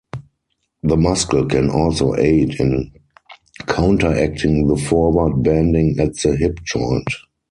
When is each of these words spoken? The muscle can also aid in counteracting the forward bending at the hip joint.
The 0.81 0.97
muscle 0.97 1.45
can 1.45 1.69
also 1.69 2.15
aid 2.15 2.59
in 2.59 2.91
counteracting 3.67 4.65
the 4.65 4.75
forward 4.75 5.43
bending 5.43 5.99
at 5.99 6.15
the 6.17 6.35
hip 6.35 6.57
joint. 6.63 7.05